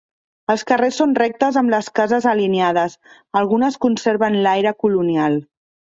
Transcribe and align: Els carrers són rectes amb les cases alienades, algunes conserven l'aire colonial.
Els 0.53 0.61
carrers 0.71 0.95
són 1.01 1.11
rectes 1.19 1.59
amb 1.61 1.73
les 1.73 1.91
cases 2.01 2.27
alienades, 2.33 2.95
algunes 3.43 3.81
conserven 3.85 4.39
l'aire 4.47 4.73
colonial. 4.87 5.39